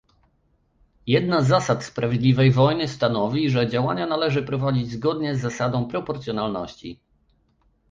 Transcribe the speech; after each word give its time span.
Jedna 1.07 1.41
z 1.41 1.47
zasad 1.47 1.83
sprawiedliwej 1.83 2.51
wojny 2.51 2.87
stanowi, 2.87 3.49
że 3.49 3.69
działania 3.69 4.05
należy 4.07 4.43
prowadzić 4.43 4.91
zgodnie 4.91 5.35
z 5.35 5.41
zasadą 5.41 5.85
proporcjonalności 5.85 6.99